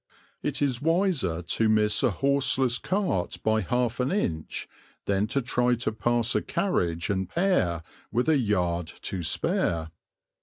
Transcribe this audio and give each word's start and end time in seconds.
It 0.41 0.63
is 0.63 0.81
wiser 0.81 1.43
to 1.43 1.69
miss 1.69 2.01
a 2.01 2.09
horseless 2.09 2.79
cart 2.79 3.37
by 3.43 3.61
half 3.61 3.99
an 3.99 4.11
inch 4.11 4.67
than 5.05 5.27
to 5.27 5.43
try 5.43 5.75
to 5.75 5.91
pass 5.91 6.33
a 6.33 6.41
carriage 6.41 7.11
and 7.11 7.29
pair 7.29 7.83
with 8.11 8.27
a 8.27 8.39
yard 8.39 8.87
to 9.03 9.21
spare. 9.21 9.91